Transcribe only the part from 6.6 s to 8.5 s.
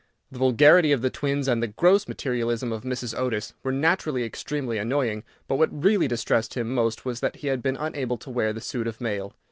most was that he had been unable to